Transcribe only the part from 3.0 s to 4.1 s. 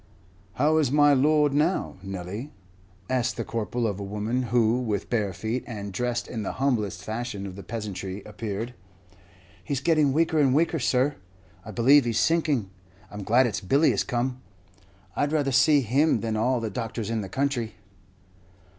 asked the Corporal of a